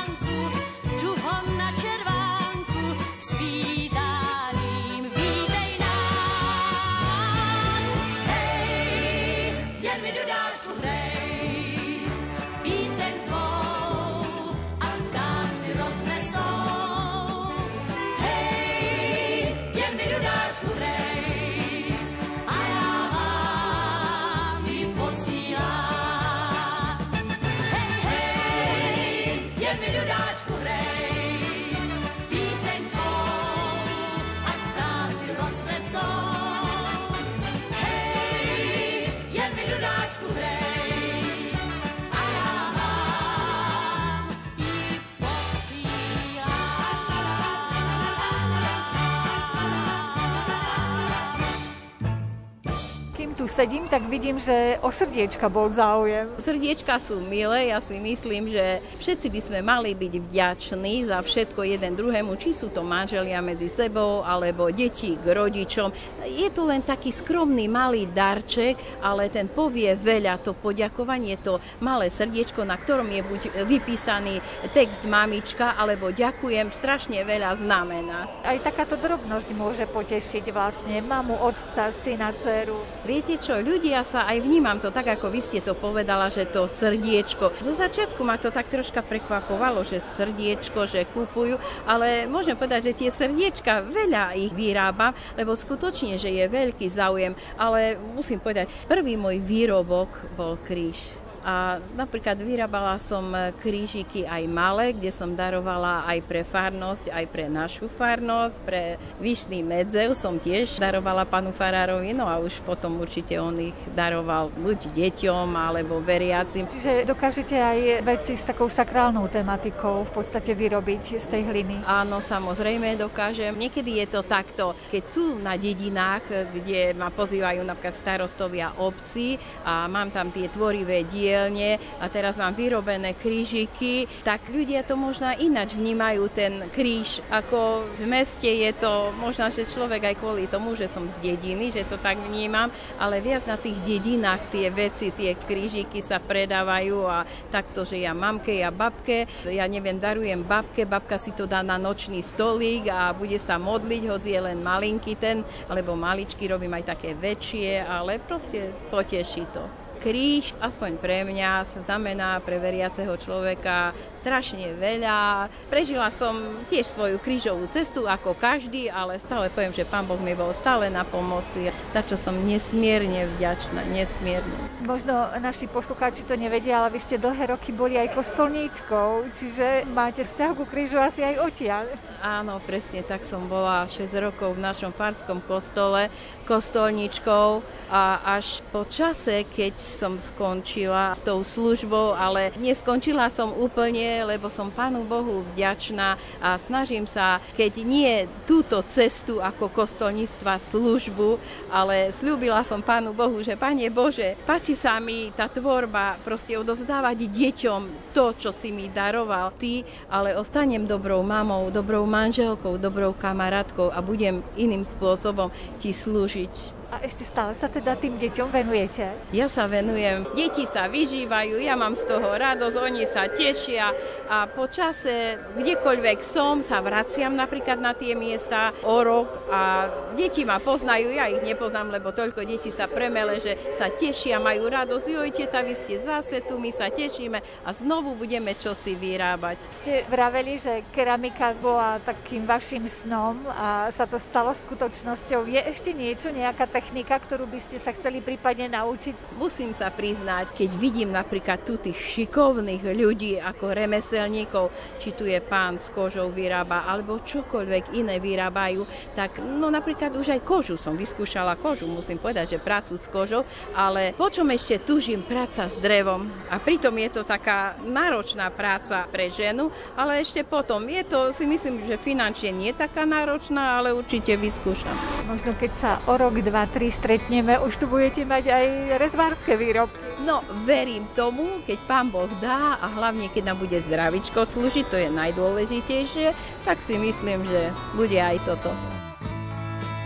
[53.53, 56.33] sedím, tak vidím, že o srdiečka bol záujem.
[56.41, 61.61] Srdiečka sú milé, ja si myslím, že všetci by sme mali byť vďační za všetko
[61.61, 65.93] jeden druhému, či sú to manželia medzi sebou, alebo deti k rodičom.
[66.25, 72.09] Je to len taký skromný malý darček, ale ten povie veľa, to poďakovanie, to malé
[72.09, 74.41] srdiečko, na ktorom je buď vypísaný
[74.73, 78.31] text mamička, alebo ďakujem, strašne veľa znamená.
[78.49, 82.81] Aj takáto drobnosť môže potešiť vlastne mamu, otca, syna, dceru.
[83.05, 86.71] Viete čo, ľudia sa aj vnímam to tak, ako vy ste to povedala, že to
[86.71, 87.51] srdiečko.
[87.59, 92.99] Zo začiatku ma to tak troška prekvapovalo, že srdiečko, že kupujú, ale môžem povedať, že
[93.03, 99.19] tie srdiečka veľa ich vyrábam, lebo skutočne, že je veľký záujem, ale musím povedať, prvý
[99.19, 106.19] môj výrobok bol kríž a napríklad vyrábala som krížiky aj malé, kde som darovala aj
[106.23, 112.31] pre farnosť, aj pre našu farnosť, pre Vyšný medzev som tiež darovala panu farárovi, no
[112.31, 116.71] a už potom určite on ich daroval buď deťom alebo veriacim.
[116.71, 121.83] Čiže dokážete aj veci s takou sakrálnou tematikou v podstate vyrobiť z tej hliny?
[121.83, 123.51] Áno, samozrejme dokážem.
[123.59, 126.23] Niekedy je to takto, keď sú na dedinách,
[126.55, 129.35] kde ma pozývajú napríklad starostovia obci
[129.67, 135.00] a mám tam tie tvorivé diely, dielne a teraz mám vyrobené krížiky, tak ľudia to
[135.00, 140.44] možno ináč vnímajú ten kríž, ako v meste je to možno, že človek aj kvôli
[140.44, 142.68] tomu, že som z dediny, že to tak vnímam,
[143.00, 148.12] ale viac na tých dedinách tie veci, tie krížiky sa predávajú a takto, že ja
[148.12, 153.16] mamke, ja babke, ja neviem, darujem babke, babka si to dá na nočný stolík a
[153.16, 158.20] bude sa modliť, hoci je len malinký ten, alebo maličky, robím aj také väčšie, ale
[158.20, 159.64] proste poteší to
[160.03, 165.50] kríž, aspoň pre mňa, znamená pre veriaceho človeka strašne veľa.
[165.67, 166.38] Prežila som
[166.71, 170.90] tiež svoju krížovú cestu ako každý, ale stále poviem, že Pán Boh mi bol stále
[170.90, 174.55] na pomoci, za čo som nesmierne vďačná, nesmierne.
[174.83, 180.23] Možno naši poslucháči to nevedia, ale vy ste dlhé roky boli aj kostolníčkou, čiže máte
[180.23, 181.85] vzťah ku krížu asi aj odtiaľ.
[182.23, 186.07] Áno, presne tak som bola 6 rokov v našom farskom kostole
[186.46, 194.25] kostolníčkou a až po čase, keď som skončila s tou službou, ale neskončila som úplne,
[194.25, 201.37] lebo som Pánu Bohu vďačná a snažím sa, keď nie túto cestu ako kostolníctva službu,
[201.69, 207.29] ale slúbila som Pánu Bohu, že Pane Bože, páči sa mi tá tvorba, proste odovzdávať
[207.29, 207.81] deťom
[208.17, 214.01] to, čo si mi daroval ty, ale ostanem dobrou mamou, dobrou manželkou, dobrou kamarátkou a
[214.01, 216.81] budem iným spôsobom ti slúžiť.
[216.93, 219.17] A ešte stále sa teda tým deťom venujete?
[219.33, 220.29] Ja sa venujem.
[220.37, 223.97] Deti sa vyžívajú, ja mám z toho radosť, oni sa tešia
[224.29, 230.45] a po čase, kdekoľvek som, sa vraciam napríklad na tie miesta o rok a deti
[230.45, 235.09] ma poznajú, ja ich nepoznám, lebo toľko detí sa premele, že sa tešia, majú radosť.
[235.09, 239.57] Joj, teta, vy ste zase tu, my sa tešíme a znovu budeme čosi vyrábať.
[239.81, 245.49] Ste vraveli, že keramika bola takým vašim snom a sa to stalo skutočnosťou.
[245.49, 249.38] Je ešte niečo, nejaká technika, ktorú by ste sa chceli prípadne naučiť?
[249.38, 255.38] Musím sa priznať, keď vidím napríklad tu tých šikovných ľudí ako remeselníkov, či tu je
[255.38, 260.98] pán s kožou vyrába, alebo čokoľvek iné vyrábajú, tak no napríklad už aj kožu som
[260.98, 263.44] vyskúšala kožu, musím povedať, že prácu s kožou,
[263.76, 269.04] ale po čom ešte tužím práca s drevom a pritom je to taká náročná práca
[269.08, 273.92] pre ženu, ale ešte potom je to, si myslím, že finančne nie taká náročná, ale
[273.92, 274.94] určite vyskúšam.
[275.28, 278.64] Možno keď sa o rok, dva, tri stretneme, už tu budete mať aj
[278.96, 280.25] rezvárske výrobky.
[280.25, 284.96] No, verím tomu, keď pán Boh dá a hlavne keď nám bude zdravičko slúžiť, to
[284.96, 286.33] je najdôležitejšie,
[286.64, 288.73] tak si myslím, že bude aj toto.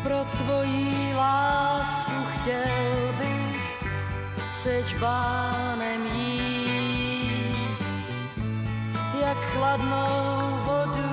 [0.02, 3.62] Pro tvojí lásku chtěl bych
[4.52, 7.78] se čbánem jít,
[9.22, 11.10] jak chladnou vodu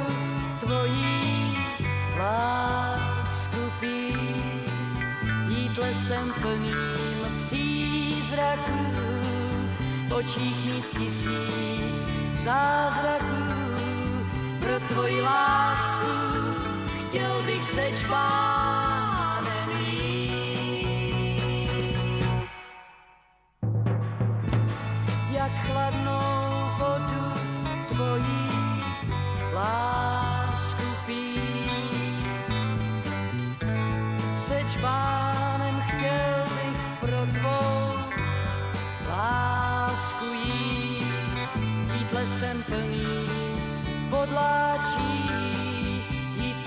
[0.60, 1.58] tvojí
[2.18, 2.93] lásku
[5.88, 8.80] lesem plným přízraků,
[10.16, 12.08] očích mít tisíc
[12.44, 13.44] zázraků.
[14.60, 16.08] Pro tvoji lásku
[17.00, 18.83] chtěl bych se čpánem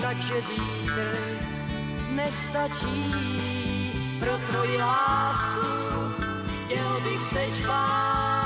[0.07, 1.37] jít tak, že vítr
[2.09, 3.13] nestačí,
[4.19, 5.67] pro tvoji lásku,
[6.65, 8.36] chtěl bych se čpánem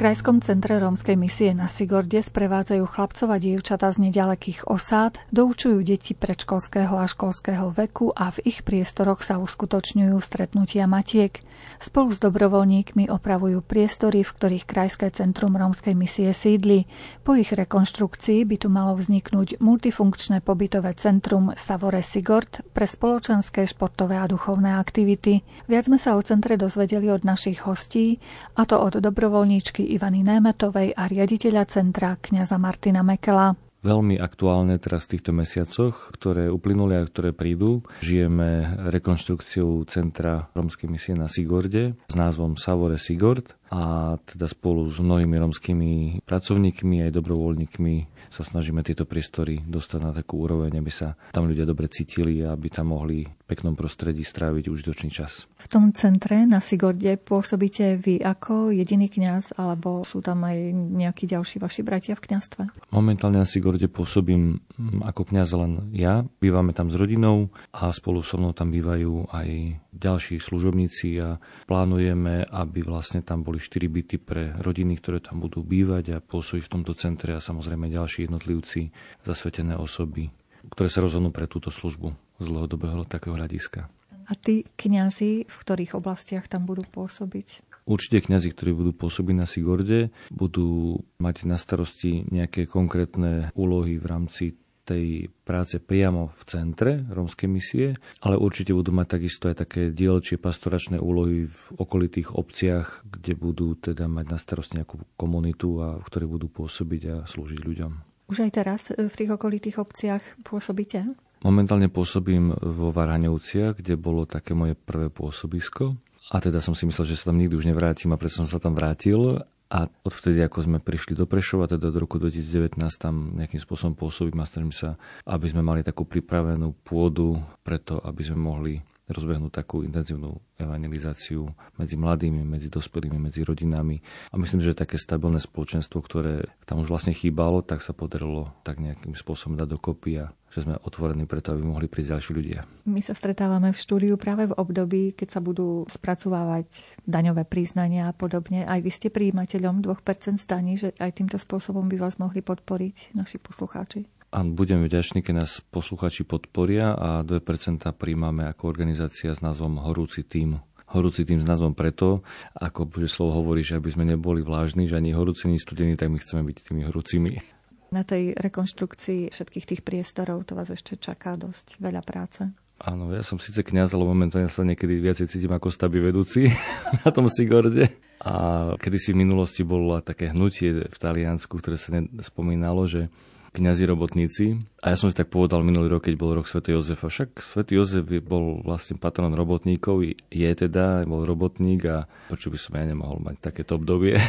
[0.00, 6.16] Krajskom centre rómskej misie na Sigorde sprevádzajú chlapcov a dievčatá z nedalekých osád, doučujú deti
[6.16, 11.44] predškolského a školského veku a v ich priestoroch sa uskutočňujú stretnutia matiek.
[11.80, 16.84] Spolu s dobrovoľníkmi opravujú priestory, v ktorých Krajské centrum rómskej misie sídli.
[17.24, 24.20] Po ich rekonštrukcii by tu malo vzniknúť multifunkčné pobytové centrum Savore Sigord pre spoločenské, športové
[24.20, 25.40] a duchovné aktivity.
[25.72, 28.20] Viac sme sa o centre dozvedeli od našich hostí,
[28.60, 33.69] a to od dobrovoľníčky Ivany Németovej a riaditeľa centra kňaza Martina Mekela.
[33.80, 40.84] Veľmi aktuálne teraz v týchto mesiacoch, ktoré uplynuli a ktoré prídu, žijeme rekonštrukciou centra romskej
[40.92, 45.92] misie na Sigorde s názvom Savore Sigord a teda spolu s mnohými romskými
[46.28, 47.94] pracovníkmi aj dobrovoľníkmi
[48.28, 52.52] sa snažíme tieto priestory dostať na takú úroveň, aby sa tam ľudia dobre cítili a
[52.52, 55.50] aby tam mohli peknom prostredí stráviť užitočný čas.
[55.58, 61.26] V tom centre na Sigorde pôsobíte vy ako jediný kňaz, alebo sú tam aj nejakí
[61.26, 62.62] ďalší vaši bratia v kňazstve?
[62.94, 64.62] Momentálne na Sigorde pôsobím
[65.02, 66.22] ako kňaz len ja.
[66.38, 69.48] Bývame tam s rodinou a spolu so mnou tam bývajú aj
[69.90, 75.66] ďalší služobníci a plánujeme, aby vlastne tam boli 4 byty pre rodiny, ktoré tam budú
[75.66, 78.94] bývať a pôsobiť v tomto centre a samozrejme ďalší jednotlivci,
[79.26, 80.30] zasvetené osoby,
[80.70, 83.86] ktoré sa rozhodnú pre túto službu z dlhodobého takého hľadiska.
[84.30, 87.66] A tí kňazi, v ktorých oblastiach tam budú pôsobiť?
[87.90, 94.06] Určite kňazi, ktorí budú pôsobiť na Sigorde, budú mať na starosti nejaké konkrétne úlohy v
[94.06, 94.44] rámci
[94.90, 97.94] tej práce priamo v centre rómskej misie,
[98.26, 103.78] ale určite budú mať takisto aj také dielčie pastoračné úlohy v okolitých obciach, kde budú
[103.78, 107.92] teda mať na starosti nejakú komunitu a v ktorej budú pôsobiť a slúžiť ľuďom.
[108.30, 111.06] Už aj teraz e, v tých okolitých obciach pôsobíte?
[111.40, 115.96] Momentálne pôsobím vo Varhaňovciach, kde bolo také moje prvé pôsobisko.
[116.30, 118.60] A teda som si myslel, že sa tam nikdy už nevrátim a preto som sa
[118.60, 119.40] tam vrátil.
[119.70, 124.42] A odvtedy, ako sme prišli do Prešova, teda do roku 2019, tam nejakým spôsobom pôsobím
[124.42, 129.82] a snažím sa, aby sme mali takú pripravenú pôdu preto, aby sme mohli rozbehnúť takú
[129.82, 133.98] intenzívnu evangelizáciu medzi mladými, medzi dospelými, medzi rodinami.
[134.30, 138.78] A myslím, že také stabilné spoločenstvo, ktoré tam už vlastne chýbalo, tak sa podarilo tak
[138.78, 142.60] nejakým spôsobom dať dokopy a že sme otvorení preto, aby mohli prísť ďalší ľudia.
[142.90, 148.16] My sa stretávame v štúdiu práve v období, keď sa budú spracovávať daňové priznania a
[148.16, 148.66] podobne.
[148.66, 153.38] Aj vy ste príjimateľom 2% zdaní, že aj týmto spôsobom by vás mohli podporiť naši
[153.38, 154.19] poslucháči.
[154.30, 160.22] A budeme vďační, keď nás posluchači podporia a 2% príjmame ako organizácia s názvom Horúci
[160.22, 160.62] tým.
[160.90, 162.22] Horúci tým s názvom preto,
[162.54, 166.14] ako Bože slovo hovorí, že aby sme neboli vlážni, že ani horúci, ani studení, tak
[166.14, 167.42] my chceme byť tými horúcimi.
[167.90, 172.46] Na tej rekonštrukcii všetkých tých priestorov to vás ešte čaká dosť veľa práce.
[172.80, 176.48] Áno, ja som síce kňaz, ale momentálne sa niekedy viacej cítim ako staby vedúci
[177.02, 177.90] na tom Sigorde.
[178.22, 178.32] A
[178.78, 183.10] kedysi v minulosti bolo také hnutie v Taliansku, ktoré sa spomínalo, že
[183.50, 184.44] kňazi robotníci.
[184.80, 186.64] A ja som si tak povedal minulý rok, keď bol rok Sv.
[186.72, 187.12] Jozefa.
[187.12, 187.68] Však Sv.
[187.68, 193.20] Jozef bol vlastne patron robotníkov, je teda, bol robotník a prečo by som ja nemohol
[193.20, 194.16] mať takéto obdobie.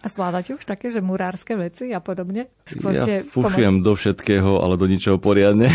[0.00, 2.48] A zvládate už také, že murárske veci a podobne?
[2.64, 3.84] Skôr ja fušujem pomoc...
[3.84, 5.68] do všetkého, ale do ničoho poriadne.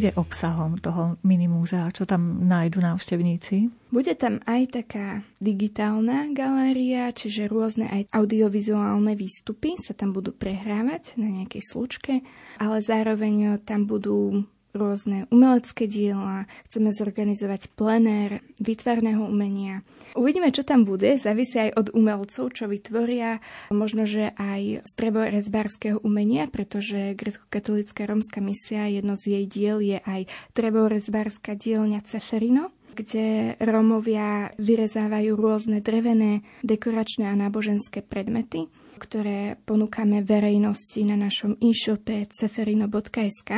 [0.00, 1.92] Bude obsahom toho minimúzea?
[1.92, 3.68] Čo tam nájdu návštevníci?
[3.92, 11.20] Bude tam aj taká digitálna galéria, čiže rôzne aj audiovizuálne výstupy sa tam budú prehrávať
[11.20, 12.24] na nejakej slučke,
[12.56, 19.82] ale zároveň tam budú rôzne umelecké diela, chceme zorganizovať plenér výtvarného umenia.
[20.18, 23.38] Uvidíme, čo tam bude, závisí aj od umelcov, čo vytvoria,
[23.70, 29.98] možno, že aj z trevorezbárskeho umenia, pretože grecko-katolická rómska misia, jedno z jej diel je
[30.02, 38.66] aj trevorezbárska dielňa Ceferino, kde Rómovia vyrezávajú rôzne drevené, dekoračné a náboženské predmety
[39.00, 43.50] ktoré ponúkame verejnosti na našom e-shope ceferino.sk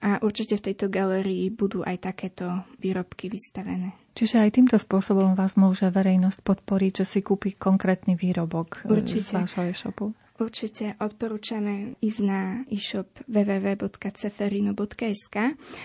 [0.00, 3.92] a určite v tejto galerii budú aj takéto výrobky vystavené.
[4.16, 9.22] Čiže aj týmto spôsobom vás môže verejnosť podporiť, že si kúpi konkrétny výrobok e, Určite.
[9.22, 10.10] z vášho e-shopu?
[10.40, 15.36] Určite odporúčame ísť na e-shop www.ceferino.sk.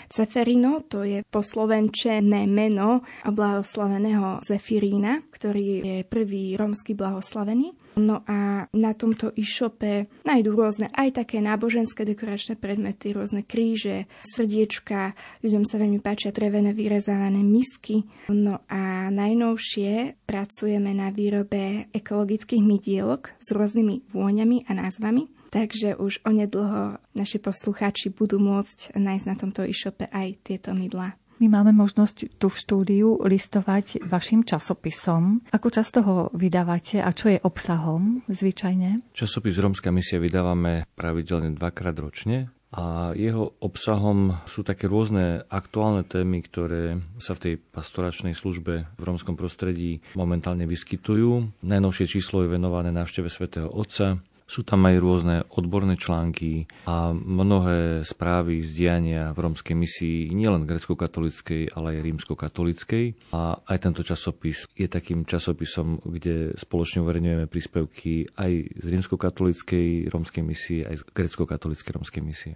[0.08, 7.76] Ceferino to je poslovenčené meno blahoslaveného Zefirína, ktorý je prvý rómsky blahoslavený.
[7.96, 15.16] No a na tomto e-shope nájdú rôzne aj také náboženské dekoračné predmety, rôzne kríže, srdiečka,
[15.42, 18.04] ľuďom sa veľmi páčia drevené vyrezávané misky.
[18.28, 25.32] No a najnovšie pracujeme na výrobe ekologických mydielok s rôznymi vôňami a názvami.
[25.56, 31.16] takže už onedlho naši poslucháči budú môcť nájsť na tomto e-shope aj tieto mydla.
[31.36, 35.44] My máme možnosť tu v štúdiu listovať vašim časopisom.
[35.52, 39.12] Ako často ho vydávate a čo je obsahom zvyčajne?
[39.12, 46.44] Časopis Rómska misia vydávame pravidelne dvakrát ročne a jeho obsahom sú také rôzne aktuálne témy,
[46.44, 51.64] ktoré sa v tej pastoračnej službe v rómskom prostredí momentálne vyskytujú.
[51.64, 58.06] Najnovšie číslo je venované návšteve svätého Otca, sú tam aj rôzne odborné články a mnohé
[58.06, 63.06] správy z diania v rómskej misii, nielen grecko-katolickej, ale aj rímsko-katolickej.
[63.34, 70.44] A aj tento časopis je takým časopisom, kde spoločne uverejňujeme príspevky aj z rímsko-katolickej rómskej
[70.46, 72.54] misie, aj z grecko-katolickej rómskej misie.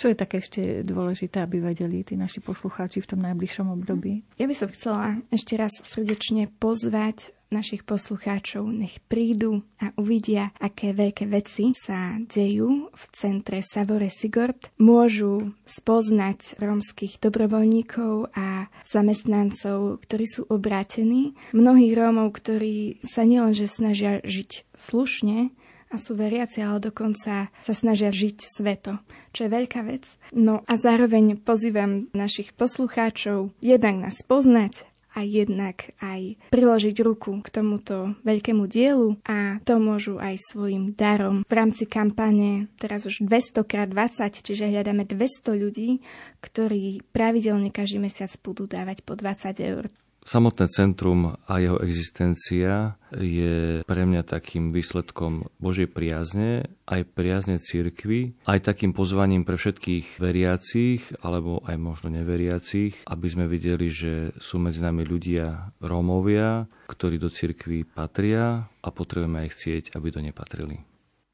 [0.00, 4.24] Čo je také ešte dôležité, aby vedeli tí naši poslucháči v tom najbližšom období?
[4.40, 10.94] Ja by som chcela ešte raz srdečne pozvať našich poslucháčov, nech prídu a uvidia, aké
[10.94, 14.70] veľké veci sa dejú v centre Savore Sigord.
[14.78, 21.34] Môžu spoznať rómskych dobrovoľníkov a zamestnancov, ktorí sú obrátení.
[21.50, 25.50] Mnohých Rómov, ktorí sa nielenže snažia žiť slušne,
[25.90, 29.02] a sú veriaci, ale dokonca sa snažia žiť sveto,
[29.34, 30.06] čo je veľká vec.
[30.30, 37.48] No a zároveň pozývam našich poslucháčov jednak nás poznať a jednak aj priložiť ruku k
[37.50, 41.42] tomuto veľkému dielu a to môžu aj svojim darom.
[41.42, 45.98] V rámci kampane teraz už 200x20, čiže hľadáme 200 ľudí,
[46.38, 49.90] ktorí pravidelne každý mesiac budú dávať po 20 eur.
[50.20, 58.36] Samotné centrum a jeho existencia je pre mňa takým výsledkom Božej priazne, aj priazne cirkvy,
[58.44, 64.60] aj takým pozvaním pre všetkých veriacich, alebo aj možno neveriacich, aby sme videli, že sú
[64.60, 70.89] medzi nami ľudia Rómovia, ktorí do cirkvy patria a potrebujeme aj chcieť, aby do nepatrili.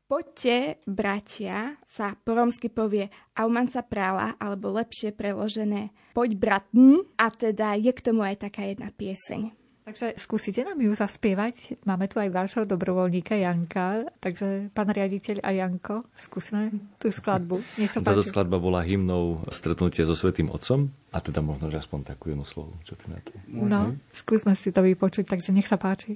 [0.06, 7.74] Poďte, bratia, sa po romsky povie aumanca prála, alebo lepšie preložené poď bratn, a teda
[7.74, 9.50] je k tomu aj taká jedna pieseň.
[9.82, 11.82] Takže skúsite nám ju zaspievať.
[11.82, 16.70] Máme tu aj vášho dobrovoľníka Janka, takže pán riaditeľ a Janko, skúsme
[17.02, 17.66] tú skladbu.
[17.74, 22.14] Nech sa Táto skladba bola hymnou stretnutia so Svetým Otcom a teda možno, že aspoň
[22.14, 22.78] takú jednu slovu.
[22.86, 23.34] Čo ty na to?
[23.50, 26.14] No, skúsme si to vypočuť, takže nech sa páči.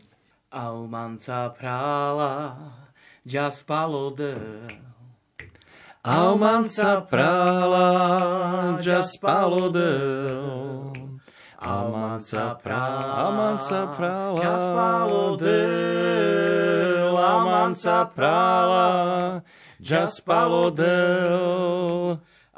[0.50, 1.54] Aumanca
[3.20, 4.66] prála, già spalodel.
[6.02, 10.90] Aumanza prala, già spalodel.
[11.58, 15.88] Aumanza prala, Aumanza prala, già spalodel.
[17.16, 19.42] Aumanza prala,
[19.78, 21.18] già spalodel.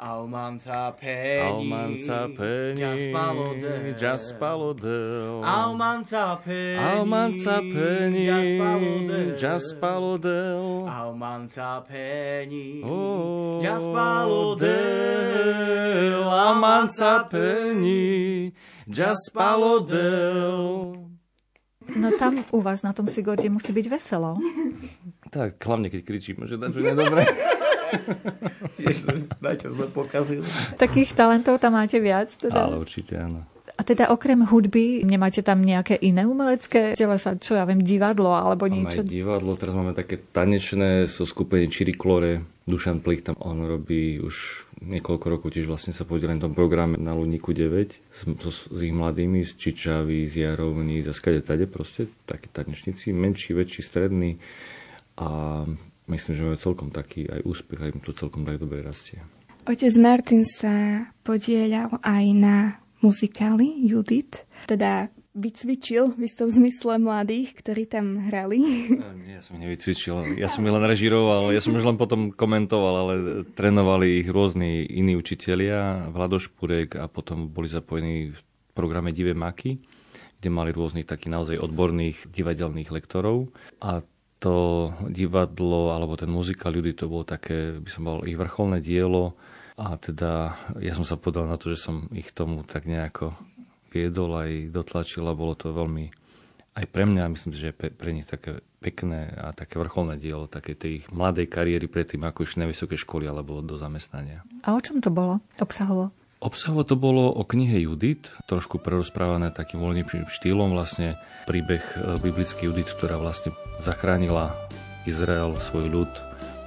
[0.03, 13.63] Almanza peni, Almanza peni, Jaspalodel, Jaspalodel, Almanza peni, Almanza peni, Jaspalodel, Jaspalodel, Almanza peni, oh,
[13.63, 14.67] Jaspalodel,
[16.27, 18.51] Almanza peni,
[18.87, 20.59] Jaspalodel.
[21.95, 24.39] No tam u vás na tom Sigorde musí byť veselo.
[25.27, 27.27] Tak, hlavne keď kričíme, že dačo nedobre.
[28.81, 29.29] Ježiš,
[29.61, 30.45] čo sme pokazili.
[30.77, 32.33] Takých talentov tam máte viac?
[32.35, 32.67] Teda?
[32.69, 33.45] Ale určite áno.
[33.73, 38.69] A teda okrem hudby nemáte tam nejaké iné umelecké telesa, čo ja viem, divadlo alebo
[38.69, 39.01] niečo?
[39.01, 42.45] Máme aj divadlo, teraz máme také tanečné so skupením Čiriklore.
[42.69, 46.95] Dušan Plich tam on robí už niekoľko rokov, tiež vlastne sa podielal na tom programe
[47.01, 51.65] na Ludníku 9 s, so, s ich mladými, z Čičavy, z Jarovny, z skade tade
[51.67, 54.37] proste, takí tanečníci, menší, väčší, stredný
[55.17, 55.63] a
[56.07, 59.23] myslím, že majú celkom taký aj úspech a im to celkom tak dobre rastie.
[59.63, 67.89] Otec Martin sa podielal aj na muzikáli Judith, teda vycvičil v istom zmysle mladých, ktorí
[67.89, 68.61] tam hrali.
[69.25, 70.37] Nie, ja som ich nevycvičil.
[70.37, 73.13] Ja som ich len režiroval, ja som už len potom komentoval, ale
[73.57, 78.39] trénovali ich rôzni iní učitelia, Vlado Špurek a potom boli zapojení v
[78.77, 79.81] programe Divé maky,
[80.37, 83.49] kde mali rôznych takých naozaj odborných divadelných lektorov.
[83.81, 84.05] A
[84.43, 89.39] to divadlo, alebo ten muzikál ľudí, to bolo také, by som bol ich vrcholné dielo.
[89.79, 93.31] A teda ja som sa podal na to, že som ich tomu tak nejako
[93.95, 96.11] viedol aj dotlačil a bolo to veľmi
[96.73, 100.49] aj pre mňa, myslím si, že pre, pre nich také pekné a také vrcholné dielo
[100.49, 104.41] také tej ich mladej kariéry predtým, ako išli na vysoké školy alebo do zamestnania.
[104.65, 106.09] A o čom to bolo obsahovo?
[106.43, 112.71] Obsahovo to bolo o knihe Judit, trošku prerozprávané takým voľným štýlom, vlastne príbeh e, biblickej
[112.71, 113.51] Judit, ktorá vlastne
[113.83, 114.55] zachránila
[115.03, 116.11] Izrael, svoj ľud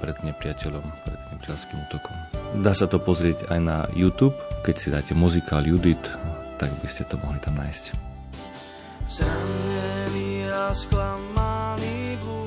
[0.00, 2.16] pred nepriateľom, pred nepriateľským útokom.
[2.60, 6.00] Dá sa to pozrieť aj na YouTube, keď si dáte muzikál Judit,
[6.60, 7.96] tak by ste to mohli tam nájsť.
[9.06, 12.46] Zranený a sklamaný blúdim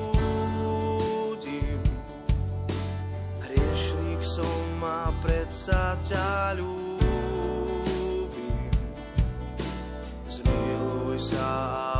[5.50, 6.94] sa ťa ľúbim.
[10.24, 11.50] Zmiluj sa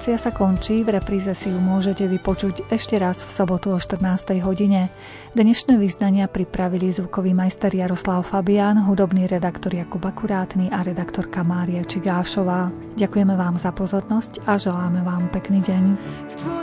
[0.00, 4.32] Relácia sa končí, v repríze si ju môžete vypočuť ešte raz v sobotu o 14.
[4.40, 4.88] hodine.
[5.36, 12.72] Dnešné vyznania pripravili zvukový majster Jaroslav Fabián, hudobný redaktor Jakub Akurátny a redaktorka Mária Čigášová.
[12.96, 15.84] Ďakujeme vám za pozornosť a želáme vám pekný deň.
[16.32, 16.59] V tvojich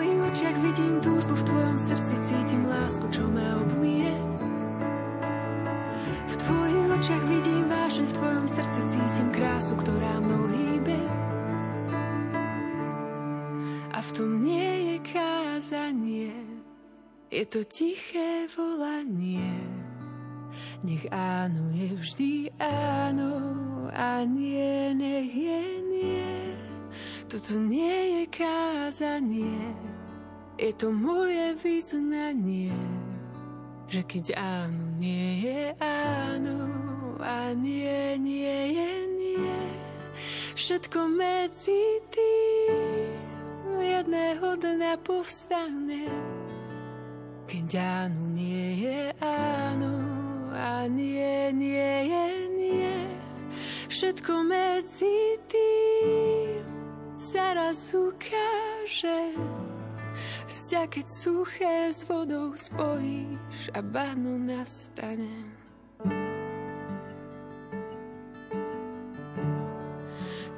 [15.68, 16.32] kázanie,
[17.28, 19.51] je to tiché volanie.
[20.80, 23.36] Nech áno je vždy áno
[23.91, 26.55] a nie, nech je nie.
[27.28, 29.76] Toto nie je kázanie,
[30.55, 32.72] je to moje vyznanie,
[33.91, 36.63] že keď áno nie je áno
[37.20, 39.59] a nie, nie je nie,
[40.55, 42.77] všetko medzi tým
[43.80, 46.10] jedného dňa povstane.
[47.48, 49.96] Keď áno nie je áno
[50.52, 52.96] a nie, nie je nie,
[53.88, 56.66] všetko medzi tým
[57.18, 59.36] sa raz ukáže.
[60.48, 65.56] Vzťah, keď suché s vodou spojíš a báno nastane.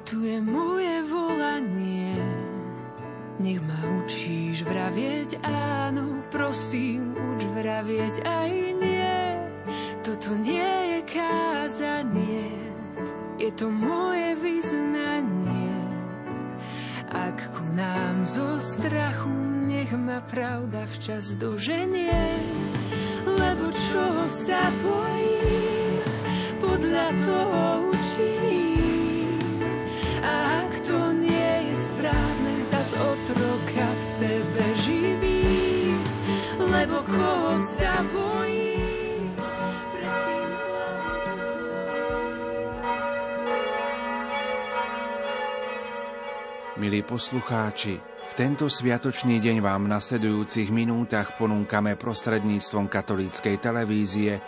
[0.02, 2.18] Tu je moje volanie,
[3.40, 8.50] nech ma učíš vravieť áno, prosím, uč vravieť aj
[8.84, 9.20] nie.
[10.04, 12.48] Toto nie je kázanie,
[13.40, 15.76] je to moje vyznanie.
[17.10, 19.32] Ak ku nám zo strachu,
[19.66, 22.20] nech ma pravda včas doženie.
[23.24, 24.06] lebo čo
[24.44, 26.00] sa bojím,
[26.60, 27.62] podľa toho
[27.92, 29.38] učiním.
[30.20, 31.09] A ak to
[33.00, 36.00] otroka v sebe živím,
[36.60, 38.60] lebo koho sa tým
[46.80, 54.40] Milí poslucháči, v tento sviatočný deň vám v nasledujúcich minútach ponúkame prostredníctvom katolíckej televízie